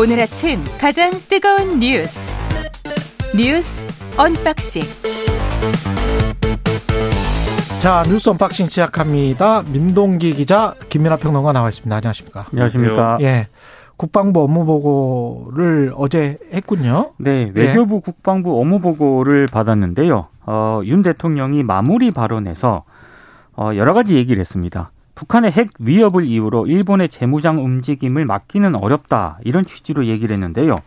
[0.00, 2.34] 오늘 아침 가장 뜨거운 뉴스
[3.36, 3.84] 뉴스
[4.18, 4.80] unboxing
[7.80, 9.62] 자 뉴스 unboxing 시작합니다.
[9.70, 11.94] 민동기 기자 김민아 평론가 나와 있습니다.
[11.94, 12.46] 안녕하십니까?
[12.50, 13.18] 안녕하십니까?
[13.20, 13.48] 예.
[13.98, 17.10] 국방부 업무 보고를 어제 했군요.
[17.18, 18.00] 네, 외교부 예.
[18.00, 20.28] 국방부 업무 보고를 받았는데요.
[20.46, 22.84] 어, 윤 대통령이 마무리 발언에서
[23.54, 24.92] 어, 여러 가지 얘기를 했습니다.
[25.20, 30.78] 북한의 핵 위협을 이유로 일본의 재무장 움직임을 막기는 어렵다 이런 취지로 얘기를 했는데요.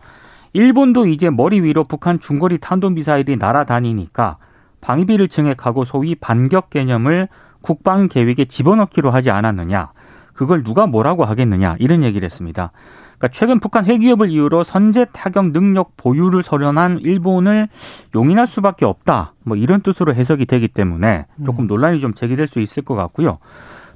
[0.54, 4.38] 일본도 이제 머리 위로 북한 중거리 탄도미사일이 날아다니니까
[4.80, 7.28] 방위비를 증액하고 소위 반격 개념을
[7.60, 9.92] 국방 계획에 집어넣기로 하지 않았느냐.
[10.32, 12.72] 그걸 누가 뭐라고 하겠느냐 이런 얘기를 했습니다.
[13.18, 17.68] 그러니까 최근 북한 핵 위협을 이유로 선제 타격 능력 보유를 서련한 일본을
[18.16, 19.34] 용인할 수밖에 없다.
[19.44, 21.68] 뭐 이런 뜻으로 해석이 되기 때문에 조금 음.
[21.68, 23.38] 논란이 좀 제기될 수 있을 것 같고요.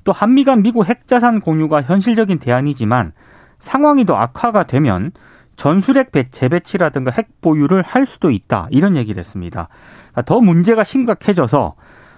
[0.08, 3.12] 또 한미 간 미국 핵자산 공유가 현실적인 대안이지만
[3.58, 5.12] 상황이 더 악화가 되면
[5.56, 8.68] 전술핵 재배치라든가 핵 보유를 할 수도 있다.
[8.70, 9.68] 이런 얘기를 했습니다.
[10.12, 11.74] 그러니까 더 문제가 심각해져서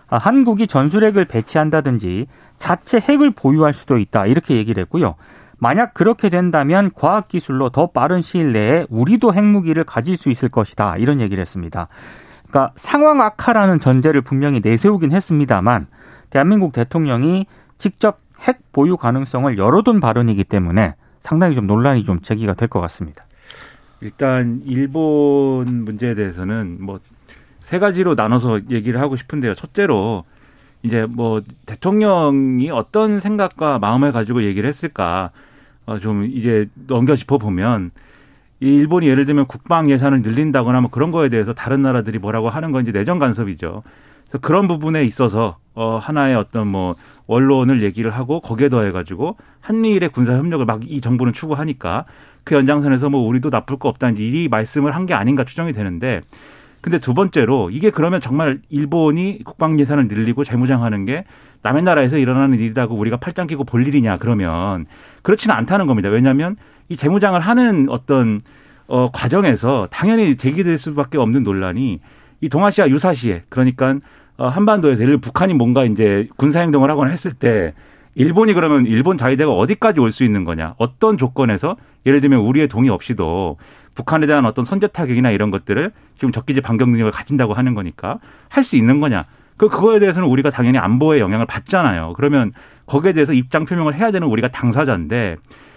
[0.07, 4.27] 한국이 전술핵을 배치한다든지 자체 핵을 보유할 수도 있다.
[4.27, 5.17] 이렇게 얘기를 했고요.
[5.59, 10.97] 만약 그렇게 된다면 과학기술로 더 빠른 시일 내에 우리도 핵무기를 가질 수 있을 것이다.
[10.99, 11.89] 이런 얘기를 했습니다.
[12.49, 15.89] 그러니까 상황 악화라는 전제를 분명히 내세우긴 했습니다만
[16.31, 17.47] 대한민국 대통령이
[17.81, 23.25] 직접 핵 보유 가능성을 열어둔 발언이기 때문에 상당히 좀 논란이 좀 제기가 될 것 같습니다.
[24.01, 27.01] 일단 일본 문제에 대해서는 뭐
[27.71, 29.55] 세 가지로 나눠서 얘기를 하고 싶은데요.
[29.55, 30.25] 첫째로
[30.83, 35.31] 이제 뭐 대통령이 어떤 생각과 마음을 가지고 얘기를 했을까
[35.87, 37.93] 어, 좀 이제 넘겨 짚어 보면
[38.59, 42.73] 이 일본이 예를 들면 국방 예산을 늘린다거나 뭐 그런 거에 대해서 다른 나라들이 뭐라고 하는
[42.73, 43.85] 건지 내정 간섭이죠.
[44.31, 46.95] 그래서 그런 부분에 있어서 어 하나의 어떤 뭐
[47.27, 52.05] 원론을 얘기를 하고 거기에 더해 가지고 한미일의 군사 협력을 막 이 정부는 추구하니까
[52.45, 56.21] 그 연장선에서 뭐 우리도 나쁠 거 없다는 이 말씀을 한 게 아닌가 추정이 되는데
[56.81, 61.25] 근데 두 번째로 이게 그러면 정말 일본이 국방 예산을 늘리고 재무장하는 게
[61.63, 64.87] 남의 나라에서 일어나는 일이라고 우리가 팔짱 끼고 볼 일이냐 그러면
[65.23, 66.09] 그렇지는 않다는 겁니다.
[66.09, 66.57] 왜냐하면
[66.89, 68.41] 이 재무장을 하는 어떤
[68.87, 72.01] 어 과정에서 당연히 제기될 수밖에 없는 논란이
[72.41, 73.99] 이 동아시아 유사시에 그러니까 어,
[74.49, 77.75] 한반도에서 예를 북한이 뭔가 이제 군사 행동을 하거나 했을 때
[78.15, 80.75] 일본이 그러면 일본 자위대가 어디까지 올 수 있는 거냐?
[80.79, 83.57] 어떤 조건에서 예를 들면 우리의 동의 없이도
[83.95, 88.19] 북한에 대한 어떤 선제 타격이나 이런 것들을 지금 적기지 반격 능력을 가진다고 하는 거니까
[88.49, 89.25] 할 수 있는 거냐?
[89.57, 92.15] 그 그거에 대해서는 우리가 당연히 안보에 영향을 받잖아요.
[92.17, 92.53] 그러면
[92.87, 95.37] 거기에 대해서 입장 표명을 해야 되는 우리가 당사자인데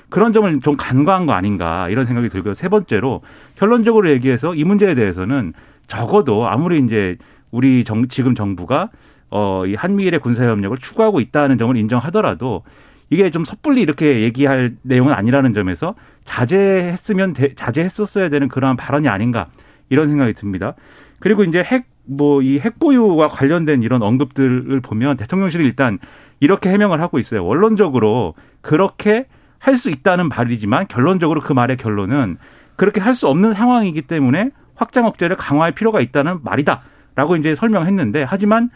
[0.10, 2.54] 그런 점을 좀 간과한 거 아닌가 이런 생각이 들고요.
[2.54, 3.22] 세 번째로
[3.56, 5.54] 결론적으로 얘기해서 이 문제에 대해서는
[5.88, 7.18] 적어도 아무리 이제
[7.54, 8.90] 우리 정, 지금 정부가
[9.30, 12.64] 어, 이 한미일의 군사협력을 추구하고 있다는 점을 인정하더라도
[13.10, 19.48] 이게 좀 섣불리 이렇게 얘기할 내용은 아니라는 점에서 자제했으면 되, 자제했었어야 되는 그러한 발언이 아닌가
[19.90, 20.74] 이런 생각이 듭니다.
[21.20, 26.00] 그리고 이제 핵 뭐 이 핵보유와 관련된 이런 언급들을 보면 대통령실이 일단
[26.42, 27.46] 이렇게 해명을 하고 있어요.
[27.46, 29.28] 원론적으로 그렇게
[29.58, 32.38] 할 수 있다는 말이지만 결론적으로 그 말의 결론은
[32.76, 36.82] 그렇게 할 수 없는 상황이기 때문에 확장 억제를 강화할 필요가 있다는 말이다.
[37.16, 38.70] 라고 이제 설명했는데 하지만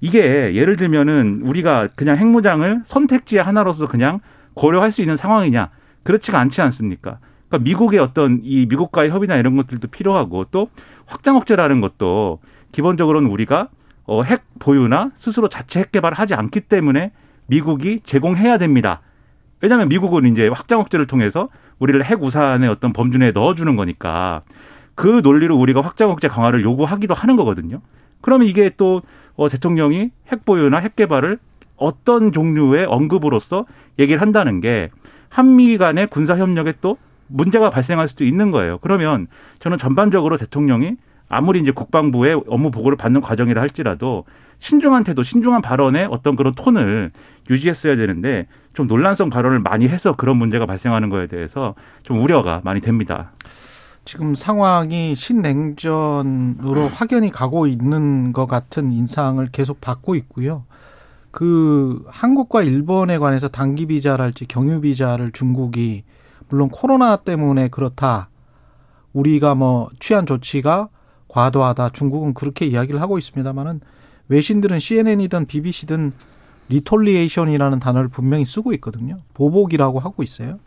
[0.00, 4.20] 이게 예를 들면은 우리가 그냥 핵무장을 선택지의 하나로서 그냥
[4.54, 5.70] 고려할 수 있는 상황이냐
[6.02, 7.18] 그렇지가 않지 않습니까?
[7.48, 10.68] 그러니까 미국의 어떤 이 미국과의 협의나 이런 것들도 필요하고 또
[11.06, 12.40] 확장 억제라는 것도
[12.72, 13.68] 기본적으로는 우리가
[14.04, 17.12] 어, 핵 보유나 스스로 자체 핵 개발을 하지 않기 때문에
[17.46, 19.00] 미국이 제공해야 됩니다.
[19.60, 21.48] 왜냐하면 미국은 이제 확장 억제를 통해서
[21.78, 24.42] 우리를 핵 우산의 어떤 범준에 넣어주는 거니까
[24.96, 27.80] 그 논리로 우리가 확장 억제 강화를 요구하기도 하는 거거든요.
[28.20, 29.02] 그러면 이게 또
[29.36, 31.38] 어, 대통령이 핵 보유나 핵 개발을
[31.76, 33.66] 어떤 종류의 언급으로서
[33.98, 34.90] 얘기를 한다는 게
[35.28, 36.96] 한미 간의 군사 협력에 또
[37.28, 38.78] 문제가 발생할 수도 있는 거예요.
[38.78, 39.26] 그러면
[39.58, 40.96] 저는 전반적으로 대통령이
[41.28, 44.24] 아무리 이제 국방부의 업무 보고를 받는 과정이라 할지라도
[44.60, 47.10] 신중한 태도, 신중한 발언의 어떤 그런 톤을
[47.50, 52.80] 유지했어야 되는데 좀 논란성 발언을 많이 해서 그런 문제가 발생하는 거에 대해서 좀 우려가 많이
[52.80, 53.32] 됩니다.
[54.06, 60.62] 지금 상황이 신냉전으로 확연히 가고 있는 것 같은 인상을 계속 받고 있고요.
[61.32, 66.04] 그 한국과 일본에 관해서 단기 비자랄지 경유 비자를 중국이
[66.48, 68.28] 물론 코로나 때문에 그렇다.
[69.12, 70.88] 우리가 뭐 취한 조치가
[71.26, 71.88] 과도하다.
[71.88, 73.80] 중국은 그렇게 이야기를 하고 있습니다만은
[74.28, 76.12] 외신들은 CNN이든 BBC든
[76.68, 79.18] retaliation이라는 단어를 분명히 쓰고 있거든요.
[79.34, 80.60] 보복이라고 하고 있어요.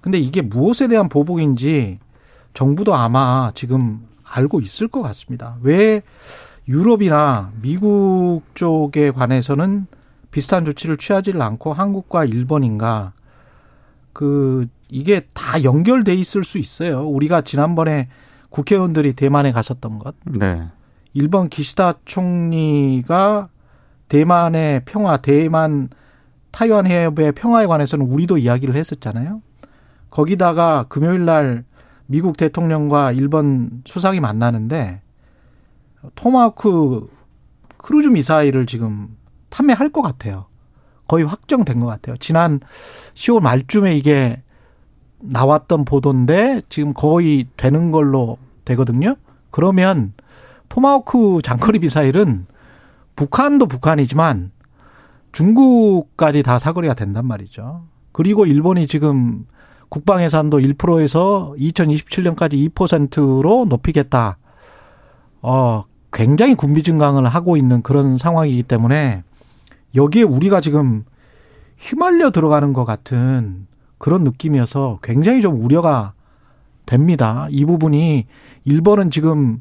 [0.00, 2.00] 근데 이게 무엇에 대한 보복인지
[2.54, 5.56] 정부도 아마 지금 알고 있을 것 같습니다.
[5.62, 6.02] 왜
[6.68, 9.86] 유럽이나 미국 쪽에 관해서는
[10.30, 13.12] 비슷한 조치를 취하지를 않고 한국과 일본인가
[14.12, 17.06] 그 이게 다 연결돼 있을 수 있어요.
[17.08, 18.08] 우리가 지난번에
[18.50, 20.14] 국회의원들이 대만에 갔었던 것.
[20.24, 20.68] 네.
[21.12, 23.48] 일본 기시다 총리가
[24.08, 25.88] 대만의 평화, 대만
[26.50, 29.40] 타이완 해협의 평화에 관해서는 우리도 이야기를 했었잖아요.
[30.10, 31.64] 거기다가 금요일 날
[32.10, 35.00] 미국 대통령과 일본 수상이 만나는데
[36.16, 37.08] 토마호크
[37.76, 39.16] 크루즈 미사일을 지금
[39.50, 40.46] 판매할 것 같아요.
[41.06, 42.16] 거의 확정된 것 같아요.
[42.16, 42.58] 지난
[43.14, 44.42] 10월 말쯤에 이게
[45.20, 49.14] 나왔던 보도인데 지금 거의 되는 걸로 되거든요.
[49.52, 50.12] 그러면
[50.68, 52.46] 토마호크 장거리 미사일은
[53.14, 54.50] 북한도 북한이지만
[55.30, 57.84] 중국까지 다 사거리가 된단 말이죠.
[58.10, 59.46] 그리고 일본이 지금
[59.90, 64.38] 국방 예산도 1%에서 2027년까지 2%로 높이겠다.
[65.42, 69.24] 어, 굉장히 군비 증강을 하고 있는 그런 상황이기 때문에
[69.96, 71.04] 여기에 우리가 지금
[71.76, 73.66] 휘말려 들어가는 것 같은
[73.98, 76.12] 그런 느낌이어서 굉장히 좀 우려가
[76.86, 77.48] 됩니다.
[77.50, 78.26] 이 부분이
[78.64, 79.60] 일본은 지금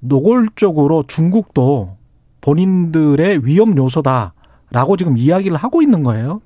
[0.00, 1.96] 노골적으로 중국도
[2.42, 6.42] 본인들의 위험 요소다라고 지금 이야기를 하고 있는 거예요.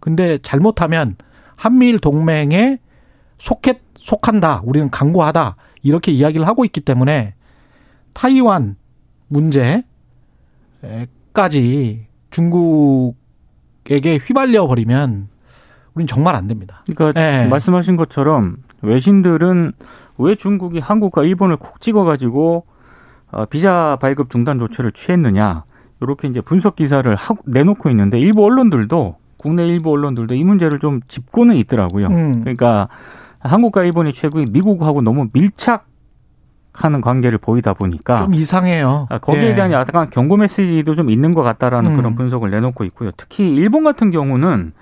[0.00, 1.16] 근데 잘못하면
[1.58, 2.78] 한미일 동맹에
[3.36, 4.62] 속해 속한다.
[4.64, 5.56] 우리는 강구하다.
[5.82, 7.34] 이렇게 이야기를 하고 있기 때문에
[8.12, 8.76] 타이완
[9.26, 9.86] 문제까지
[12.30, 15.28] 중국에게 휘발려 버리면
[15.94, 16.84] 우린 정말 안 됩니다.
[16.94, 17.48] 그러니까 네.
[17.48, 19.72] 말씀하신 것처럼 외신들은
[20.18, 22.66] 왜 중국이 한국과 일본을 콕 찍어 가지고
[23.30, 25.64] 어, 비자 발급 중단 조치를 취했느냐
[26.00, 31.00] 이렇게 이제 분석 기사를 하고 내놓고 있는데 일부 언론들도 국내 일부 언론들도 이 문제를 좀
[31.08, 32.08] 짚고는 있더라고요.
[32.08, 32.40] 음.
[32.40, 32.88] 그러니까
[33.38, 35.86] 한국과 일본이 최근에 미국하고 너무 밀착
[36.72, 39.06] 하는 관계를 보이다 보니까 좀 이상해요.
[39.10, 39.54] 아, 거기에 예.
[39.54, 41.96] 대한 약간 경고 메시지도 좀 있는 것 같다라는 음.
[41.96, 43.10] 그런 분석을 내놓고 있고요.
[43.16, 44.72] 특히 일본 같은 경우는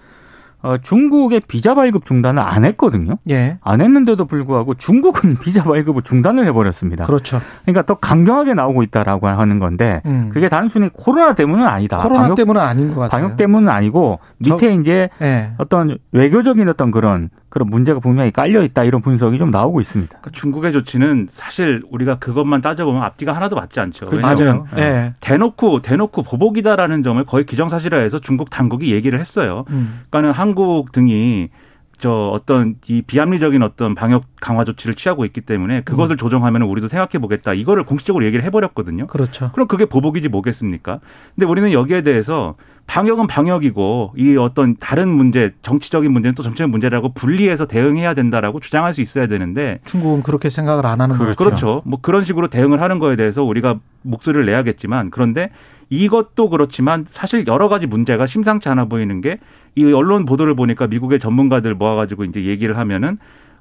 [0.62, 3.18] 어, 중국의 비자 발급 중단을 안 했거든요.
[3.30, 3.58] 예.
[3.62, 7.04] 안 했는데도 불구하고 중국은 비자 발급을 중단을 해버렸습니다.
[7.04, 7.40] 그렇죠.
[7.62, 10.30] 그러니까 더 강경하게 나오고 있다라고 하는 건데 음.
[10.32, 11.98] 그게 단순히 코로나 때문은 아니다.
[11.98, 13.22] 코로나 방역, 때문은 아닌 것 같아요.
[13.22, 15.52] 방역 때문은 아니고 밑에 저, 이제 예.
[15.58, 20.18] 어떤 외교적인 어떤 그런 그런 문제가 분명히 깔려 있다 이런 분석이 좀 나오고 있습니다.
[20.18, 24.04] 그러니까 중국의 조치는 사실 우리가 그것만 따져보면 앞뒤가 하나도 맞지 않죠.
[24.04, 24.66] 그, 맞아요.
[24.76, 25.14] 네.
[25.20, 29.64] 대놓고 대놓고 보복이다라는 점을 거의 기정사실화해서 중국 당국이 얘기를 했어요.
[29.70, 30.02] 음.
[30.10, 31.48] 그러니까는 한국 등이
[31.96, 36.18] 저 어떤 이 비합리적인 어떤 방역 강화 조치를 취하고 있기 때문에 그것을 음.
[36.18, 37.54] 조정하면 우리도 생각해 보겠다.
[37.54, 39.06] 이거를 공식적으로 얘기를 해버렸거든요.
[39.06, 39.50] 그렇죠.
[39.52, 41.00] 그럼 그게 보복이지 뭐겠습니까?
[41.34, 42.54] 근데 우리는 여기에 대해서
[42.86, 48.94] 방역은 방역이고 이 어떤 다른 문제, 정치적인 문제는 또 정치적 문제라고 분리해서 대응해야 된다라고 주장할
[48.94, 51.34] 수 있어야 되는데 중국은 그렇게 생각을 안 하는 거죠.
[51.34, 51.82] 그렇죠.
[51.84, 55.50] 뭐 그런 식으로 대응을 하는 거에 대해서 우리가 목소리를 내야겠지만 그런데
[55.90, 59.38] 이것도 그렇지만 사실 여러 가지 문제가 심상치 않아 보이는 게
[59.76, 63.18] 이 언론 보도를 보니까 미국의 전문가들 모아가지고 이제 얘기를 하면은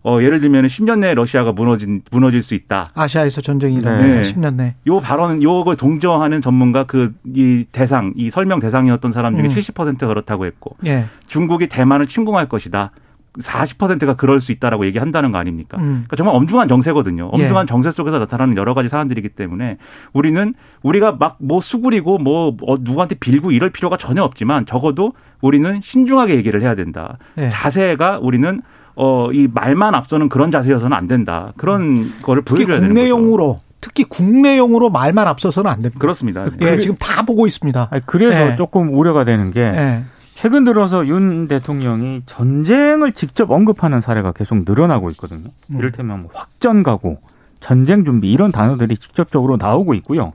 [0.07, 2.89] 어, 예를 들면 10년 내에 러시아가 무너진, 무너질 수 있다.
[2.93, 4.21] 아시아에서 전쟁이 일어나면 네.
[4.21, 4.75] 10년 내.
[4.85, 9.49] 요 발언, 요걸 동조하는 전문가 그, 이 대상, 이 설명 대상이었던 사람 중에 음.
[9.49, 10.75] 70%가 그렇다고 했고.
[10.85, 11.05] 예.
[11.25, 12.91] 중국이 대만을 침공할 것이다.
[13.39, 15.77] 40%가 그럴 수 있다라고 얘기한다는 거 아닙니까?
[15.79, 16.05] 음.
[16.07, 17.29] 그러니까 정말 엄중한 정세거든요.
[17.33, 17.65] 엄중한 예.
[17.67, 19.77] 정세 속에서 나타나는 여러 가지 사안들이기 때문에
[20.13, 20.53] 우리는
[20.83, 26.35] 우리가 막 뭐 수구리고 뭐 어, 누구한테 빌고 이럴 필요가 전혀 없지만 적어도 우리는 신중하게
[26.35, 27.17] 얘기를 해야 된다.
[27.37, 27.49] 예.
[27.49, 28.61] 자세가 우리는
[28.95, 31.53] 어, 이 말만 앞서는 그런 자세여서는 안 된다.
[31.57, 35.99] 그런 거를 보여줘야 되는 국내용으로 특히 국내용으로 말만 앞서서는 안 됩니다.
[35.99, 36.47] 그렇습니다.
[36.61, 37.89] 예, 지금 다 보고 있습니다.
[37.91, 38.55] 아니, 그래서 예.
[38.55, 40.03] 조금 우려가 되는 게 예.
[40.33, 45.49] 최근 들어서 윤 대통령이 전쟁을 직접 언급하는 사례가 계속 늘어나고 있거든요.
[45.71, 45.77] 음.
[45.77, 47.19] 이를테면 뭐 확전 가고
[47.59, 50.33] 전쟁 준비 이런 단어들이 직접적으로 나오고 있고요.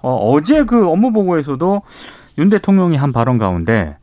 [0.00, 1.82] 어, 어제 그 업무 보고에서도
[2.38, 3.96] 윤 대통령이 한 발언 가운데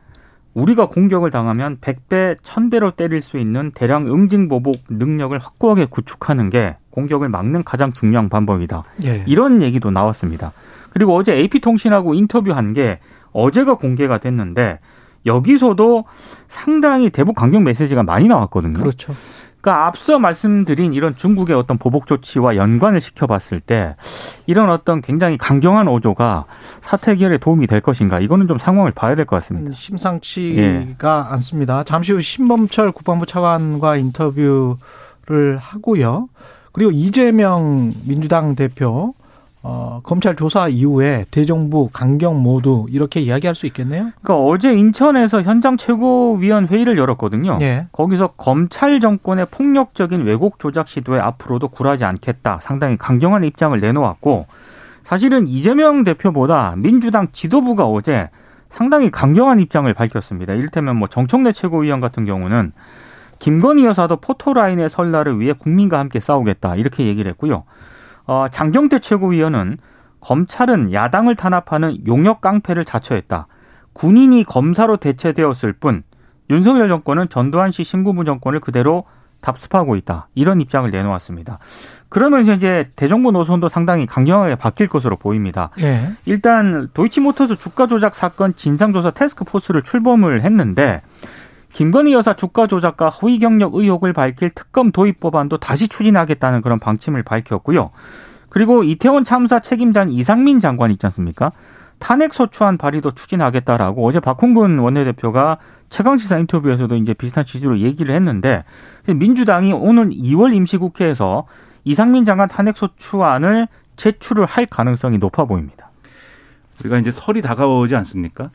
[0.56, 6.78] 우리가 공격을 당하면 100배, 1000배로 때릴 수 있는 대량 응징 보복 능력을 확고하게 구축하는 게
[6.92, 8.84] 공격을 막는 가장 중요한 방법이다.
[9.04, 9.24] 예.
[9.28, 10.54] 이런 얘기도 나왔습니다.
[10.92, 13.00] 그리고 어제 AP통신하고 인터뷰한 게
[13.34, 14.80] 어제가 공개가 됐는데
[15.26, 16.06] 여기서도
[16.48, 18.80] 상당히 대북 강경 메시지가 많이 나왔거든요.
[18.80, 19.14] 그렇죠.
[19.66, 23.96] 그러니까 앞서 말씀드린 이런 중국의 어떤 보복 조치와 연관을 시켜봤을 때
[24.46, 26.46] 이런 어떤 굉장히 강경한 어조가
[26.82, 29.72] 사태 해결에 도움이 될 것인가 이거는 좀 상황을 봐야 될 것 같습니다.
[29.72, 30.96] 음, 심상치가 예.
[31.32, 31.84] 않습니다.
[31.84, 36.30] 잠시 후 신범철 국방부 차관과 인터뷰를 하고요.
[36.72, 39.16] 그리고 이재명 민주당 대표
[39.68, 44.12] 어, 검찰 조사 이후에 대정부 강경 모두 이렇게 이야기할 수 있겠네요.
[44.22, 47.58] 그러니까 어제 인천에서 현장 최고위원 회의를 열었거든요.
[47.62, 47.88] 예.
[47.92, 52.60] 거기서 검찰 정권의 폭력적인 왜곡 조작 시도에 앞으로도 굴하지 않겠다.
[52.62, 54.46] 상당히 강경한 입장을 내놓았고
[55.04, 58.30] 사실은 이재명 대표보다 민주당 지도부가 어제
[58.70, 60.54] 상당히 강경한 입장을 밝혔습니다.
[60.54, 62.72] 이를테면 뭐 정청래 최고위원 같은 경우는
[63.40, 67.64] 김건희 여사도 포토라인의 설날을 위해 국민과 함께 싸우겠다 이렇게 얘기를 했고요.
[68.26, 69.78] 어, 장경태 최고위원은
[70.20, 73.48] 검찰은 야당을 탄압하는 용역 깡패를 자처했다.
[73.94, 76.04] 군인이 검사로 대체되었을 뿐
[76.50, 79.06] 윤석열 정권은 전두환 씨 신부부 정권을 그대로
[79.42, 80.28] 답습하고 있다.
[80.34, 81.60] 이런 입장을 내놓았습니다.
[82.10, 85.70] 그러면서 이제 대정부 노선도 상당히 강경하게 바뀔 것으로 보입니다.
[85.80, 86.10] 예.
[86.26, 91.02] 일단 도이치모터스 주가 조작 사건 진상조사 테스크포스를 출범을 했는데
[91.76, 97.24] 김건희 여사 주가 조작과 허위 경력 의혹을 밝힐 특검 도입 법안도 다시 추진하겠다는 그런 방침을
[97.24, 97.90] 밝혔고요.
[98.48, 101.52] 그리고 이태원 참사 책임자인 이상민 장관 있지 않습니까?
[102.00, 105.58] 탄핵 소추안 발의도 추진하겠다라고 어제 박홍근 원내대표가
[105.90, 108.64] 최강시사 인터뷰에서도 이제 비슷한 취지로 얘기를 했는데
[109.14, 111.46] 민주당이 오늘 2월 임시국회에서
[111.84, 113.68] 이상민 장관 탄핵 소추안을
[113.98, 115.92] 제출을 할 가능성이 높아 보입니다.
[116.80, 118.50] 우리가 이제 설이 다가오지 않습니까?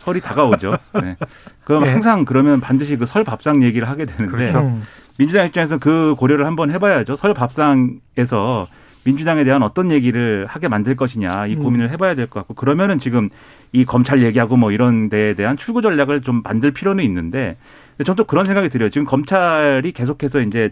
[0.00, 0.72] 설이 다가오죠.
[1.02, 1.16] 네.
[1.64, 1.92] 그럼 네.
[1.92, 4.78] 항상 그러면 반드시 그 설 밥상 얘기를 하게 되는데 그렇죠.
[5.18, 7.16] 민주당 입장에서 그 고려를 한번 해봐야죠.
[7.16, 8.66] 설 밥상에서
[9.04, 11.62] 민주당에 대한 어떤 얘기를 하게 만들 것이냐 이 음.
[11.62, 13.28] 고민을 해봐야 될 것 같고 그러면은 지금
[13.72, 17.56] 이 검찰 얘기하고 뭐 이런 데에 대한 출구 전략을 좀 만들 필요는 있는데
[18.04, 18.88] 저는 또 그런 생각이 들어요.
[18.90, 20.70] 지금 검찰이 계속해서 이제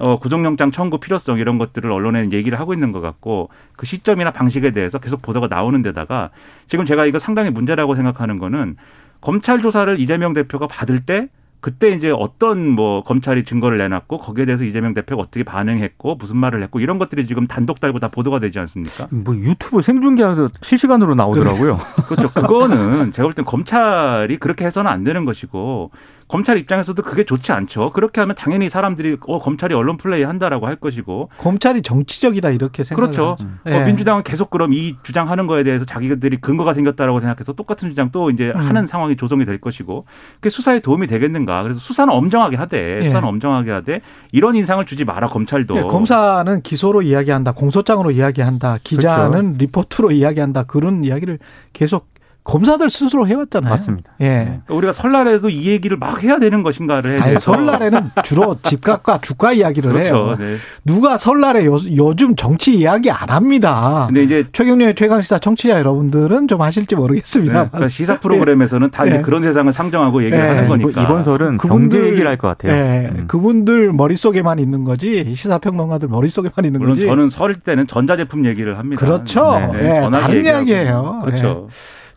[0.00, 4.70] 어, 구속영장 청구 필요성 이런 것들을 언론에 얘기를 하고 있는 것 같고 그 시점이나 방식에
[4.72, 6.30] 대해서 계속 보도가 나오는 데다가
[6.68, 8.76] 지금 제가 이거 상당히 문제라고 생각하는 거는
[9.20, 11.28] 검찰 조사를 이재명 대표가 받을 때
[11.60, 16.62] 그때 이제 어떤 뭐 검찰이 증거를 내놨고 거기에 대해서 이재명 대표가 어떻게 반응했고 무슨 말을
[16.62, 19.08] 했고 이런 것들이 지금 단독 달고 다 보도가 되지 않습니까?
[19.10, 21.78] 뭐 유튜브 생중계하도 실시간으로 나오더라고요.
[22.06, 22.30] 그렇죠.
[22.30, 25.90] 그거는 제가 볼 땐 검찰이 그렇게 해서는 안 되는 것이고
[26.28, 27.90] 검찰 입장에서도 그게 좋지 않죠.
[27.92, 33.00] 그렇게 하면 당연히 사람들이 어 검찰이 언론 플레이 한다라고 할 것이고 검찰이 정치적이다 이렇게 생각
[33.00, 33.36] 그렇죠.
[33.64, 33.82] 네.
[33.82, 38.30] 어, 민주당은 계속 그럼 이 주장하는 거에 대해서 자기들이 근거가 생겼다라고 생각해서 똑같은 주장 또
[38.30, 38.60] 이제 음.
[38.60, 40.04] 하는 상황이 조성이 될 것이고
[40.34, 41.62] 그게 수사에 도움이 되겠는가?
[41.62, 43.02] 그래서 수사는 엄정하게 하되 예.
[43.02, 45.74] 수사는 엄정하게 하되 이런 인상을 주지 마라 검찰도.
[45.74, 49.58] 네, 검사는 기소로 이야기한다, 공소장으로 이야기한다, 기자는 그렇죠.
[49.58, 51.38] 리포트로 이야기한다 그런 이야기를
[51.72, 52.17] 계속
[52.48, 53.70] 검사들 스스로 해왔잖아요.
[53.70, 54.12] 맞습니다.
[54.20, 54.24] 예.
[54.28, 54.44] 네.
[54.44, 59.52] 그러니까 우리가 설날에도 이 얘기를 막 해야 되는 것인가를 해야 아니, 설날에는 주로 집값과 주가
[59.52, 60.14] 이야기를 그렇죠.
[60.16, 60.36] 해요.
[60.40, 60.56] 네.
[60.84, 61.76] 누가 설날에 요,
[62.16, 64.04] 즘 정치 이야기 안 합니다.
[64.06, 67.52] 근데 이제 최경련의 최강 시사 청취자 여러분들은 좀 하실지 모르겠습니다.
[67.64, 67.68] 네.
[67.68, 69.22] 그러니까 시사 프로그램에서는 다 이제 네.
[69.22, 70.48] 그런 세상을 상정하고 얘기를 네.
[70.48, 71.02] 하는 거니까.
[71.02, 72.72] 이번 설은 그분들, 경제 얘기를 할 것 같아요.
[72.72, 73.10] 네.
[73.14, 73.24] 음.
[73.26, 77.04] 그분들 머릿속에만 있는 거지 시사 평론가들 머릿속에만 있는 물론 거지.
[77.06, 79.04] 저는 설 때는 전자제품 얘기를 합니다.
[79.04, 79.70] 그렇죠.
[79.74, 80.08] 네.
[80.10, 81.22] 다른 이야기예요.
[81.26, 81.68] 그렇죠.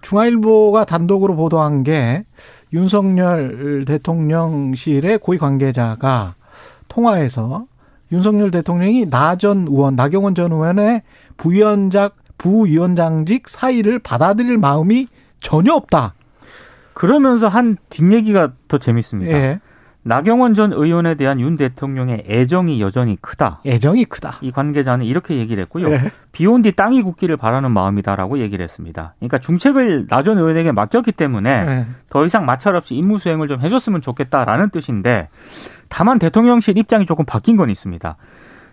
[0.02, 2.26] 중앙일보가 단독으로 보도한 게
[2.74, 6.36] 윤석열 대통령실의 고위 관계자가
[6.88, 7.66] 통화에서
[8.12, 11.04] 윤석열 대통령이 나 전 의원, 나경원 전 의원의
[11.38, 15.08] 부위원장, 부위원장직 사의를 받아들일 마음이
[15.40, 16.14] 전혀 없다.
[16.94, 19.32] 그러면서 한 뒷얘기가 더 재밌습니다.
[19.32, 19.60] 예.
[20.04, 23.60] 나경원 전 의원에 대한 윤 대통령의 애정이 여전히 크다.
[23.66, 24.38] 애정이 크다.
[24.42, 25.90] 이 관계자는 이렇게 얘기를 했고요.
[25.90, 26.12] 네.
[26.32, 29.14] 비온 뒤 땅이 굳기를 바라는 마음이다라고 얘기를 했습니다.
[29.20, 31.88] 그러니까 중책을 나 전 의원에게 맡겼기 때문에 네.
[32.10, 35.30] 더 이상 마찰 없이 임무 수행을 좀 해줬으면 좋겠다라는 뜻인데
[35.90, 38.18] 다만 대통령실 입장이 조금 바뀐 건 있습니다.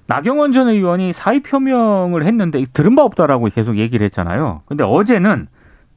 [0.07, 4.63] 나경원 전 의원이 사의 표명을 했는데 들은 바 없다라고 계속 얘기를 했잖아요.
[4.65, 5.49] 근데 어제는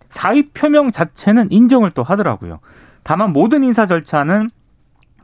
[0.09, 2.59] 사의 표명 자체는 인정을 또 하더라고요.
[3.03, 4.49] 다만 모든 인사 절차는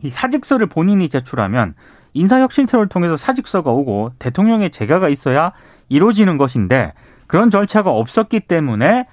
[0.01, 1.75] 이 사직서를 본인이 제출하면
[2.13, 5.53] 인사혁신처를 통해서 사직서가 오고 대통령의 재가가 있어야
[5.89, 6.93] 이루어지는 것인데
[7.27, 9.07] 그런 절차가 없었기 때문에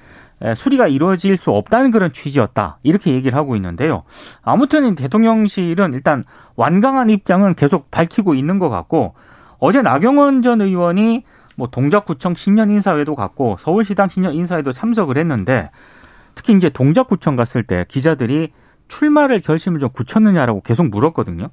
[0.56, 2.78] 수리가 이루어질 수 없다는 그런 취지였다.
[2.82, 4.02] 이렇게 얘기를 하고 있는데요.
[4.42, 6.24] 아무튼 대통령실은 일단
[6.56, 9.14] 완강한 입장은 계속 밝히고 있는 것 같고
[9.58, 11.24] 어제 나경원 전 의원이
[11.56, 15.70] 뭐 동작구청 신년 인사회도 갔고 서울시당 신년 인사회도 참석을 했는데
[16.34, 18.52] 특히 이제 동작구청 갔을 때 기자들이
[18.88, 21.48] 출마를 결심을 좀 굳혔느냐라고 계속 물었거든요.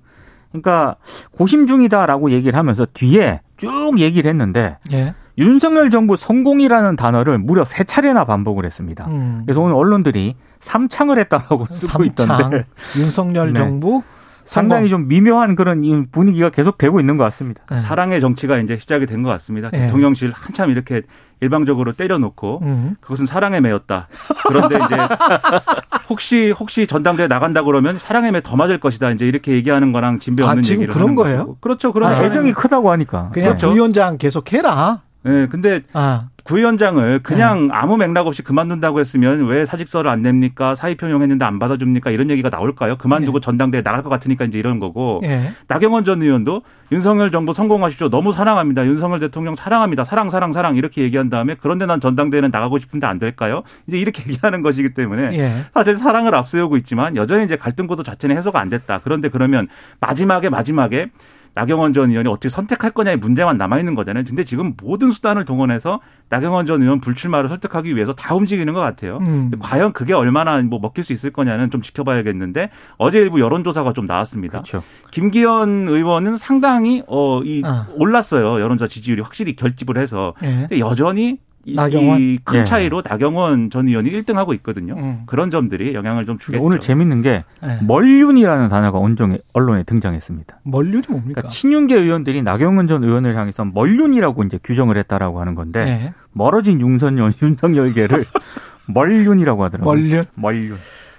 [0.52, 0.98] 그러니까
[1.32, 5.14] 고심 중이다라고 얘기를 하면서 뒤에 쭉 얘기를 했는데 예.
[5.38, 9.06] 윤석열 정부 성공이라는 단어를 무려 세 차례나 반복을 했습니다.
[9.08, 9.44] 음.
[9.46, 12.06] 그래서 오늘 언론들이 삼창을 했다라고 쓰고 3창.
[12.08, 12.66] 있던데
[12.98, 13.60] 윤석열 네.
[13.60, 14.04] 정부
[14.46, 15.82] 상당히 좀 미묘한 그런
[16.12, 17.62] 분위기가 계속 되고 있는 것 같습니다.
[17.70, 17.80] 네.
[17.82, 19.70] 사랑의 정치가 이제 시작이 된 것 같습니다.
[19.70, 19.86] 네.
[19.86, 21.04] 대통령실 한참 이렇게
[21.42, 22.96] 일방적으로 때려놓고 음.
[23.02, 24.08] 그것은 사랑에 매였다.
[24.48, 24.96] 그런데 이제
[26.10, 29.12] 혹시 혹시 전당대회 나간다 그러면 사랑에 매 더 맞을 것이다.
[29.12, 31.38] 이제 이렇게 얘기하는 거랑 진배 없는 아, 지금 얘기를 그런 거예요?
[31.40, 31.58] 거고.
[31.62, 31.94] 그렇죠.
[31.94, 33.30] 그런 아, 애정이 크다고 하니까.
[33.32, 33.70] 그냥 그렇죠.
[33.70, 35.02] 부위원장 계속 해라.
[35.24, 36.30] 네, 근데 아.
[36.44, 40.76] 구위원장을 그냥 아무 맥락 없이 그만둔다고 했으면 왜 사직서를 안 냅니까?
[40.76, 42.12] 사의 표명했는데 안 받아줍니까?
[42.12, 42.98] 이런 얘기가 나올까요?
[42.98, 43.42] 그만두고 예.
[43.42, 45.22] 전당대회 나갈 것 같으니까 이제 이런 거고.
[45.24, 45.52] 예.
[45.68, 48.10] 나경원 전 의원도 윤석열 정부 성공하십시오.
[48.10, 48.86] 너무 사랑합니다.
[48.86, 50.04] 윤석열 대통령 사랑합니다.
[50.04, 53.64] 사랑, 사랑, 사랑 이렇게 얘기한 다음에 그런데 난 전당대회는 나가고 싶은데 안 될까요?
[53.88, 55.52] 이제 이렇게 얘기하는 것이기 때문에 예.
[55.74, 59.00] 사실 사랑을 앞세우고 있지만 여전히 이제 갈등 구도 자체는 해소가 안 됐다.
[59.04, 59.68] 그런데 그러면
[60.00, 61.10] 마지막에 마지막에
[61.54, 64.24] 나경원 전 의원이 어떻게 선택할 거냐의 문제만 남아 있는 거잖아요.
[64.26, 69.18] 근데 지금 모든 수단을 동원해서 나경원 전 의원 불출마를 설득하기 위해서 다 움직이는 것 같아요.
[69.22, 69.52] 음.
[69.60, 74.62] 과연 그게 얼마나 뭐 먹힐 수 있을 거냐는 좀 지켜봐야겠는데 어제 일부 여론조사가 좀 나왔습니다.
[74.62, 74.84] 그렇죠.
[75.12, 77.88] 김기현 의원은 상당히 어이 아.
[77.96, 78.62] 올랐어요.
[78.62, 80.34] 여론조사 지지율이 확실히 결집을 해서.
[80.44, 80.68] 예.
[80.70, 81.74] 근데 여전히 이-?
[81.74, 82.64] 이큰 예.
[82.64, 84.96] 차이로 나경원 전 의원이 1등하고 있거든요.
[84.98, 85.24] 음.
[85.26, 86.64] 그런 점들이 영향을 좀 주겠죠.
[86.64, 87.78] 오늘 재밌는 게 예.
[87.86, 90.60] 멀륜이라는 단어가 온종에 언론에 등장했습니다.
[90.64, 91.42] 멀륜이 뭡니까?
[91.42, 96.14] 그러니까 친윤계 의원들이 나경원 전 의원을 향해서 멀륜이라고 이제 규정을 했다라고 하는 건데 예.
[96.34, 98.26] 멀어진 윤선열 윤석열계를
[98.88, 99.94] 멀륜이라고 하더라고요.
[99.94, 100.24] 멀륜.
[100.36, 100.78] 멀륜.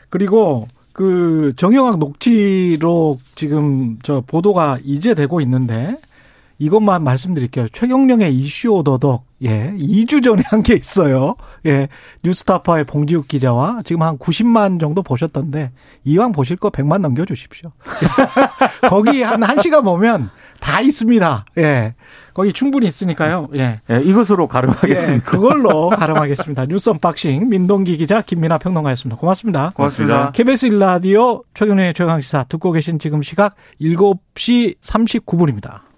[0.08, 5.96] 그리고 그 정영학 녹취록 지금 저 보도가 이제 되고 있는데
[6.58, 7.68] 이것만 말씀드릴게요.
[7.72, 11.34] 최경령의 이슈 오더덕 예 2주 전에 한 게 있어요.
[11.66, 11.88] 예
[12.24, 15.72] 뉴스타파의 봉지욱 기자와 지금 한 90만 정도 보셨던데
[16.04, 17.70] 이왕 보실 거 100만 넘겨주십시오.
[18.88, 20.30] 거기 한 1시간 보면
[20.60, 21.44] 다 있습니다.
[21.58, 21.94] 예
[22.34, 23.48] 거기 충분히 있으니까요.
[23.56, 23.80] 예.
[23.90, 25.24] 예, 이것으로 예, 가름하겠습니다.
[25.30, 26.66] 그걸로 가름하겠습니다.
[26.66, 29.18] 뉴스 unboxing 민동기 기자 김민아 평론가였습니다.
[29.20, 29.72] 고맙습니다.
[29.74, 30.30] 고맙습니다.
[30.30, 35.82] KBS 일라디오 최경영의 최강시사 듣고 계신 지금 시각 7시 39분입니다.